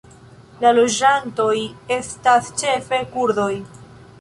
La 0.63 0.69
loĝantoj 0.77 1.53
estas 1.99 2.51
ĉefe 2.63 3.03
kurdoj. 3.15 3.53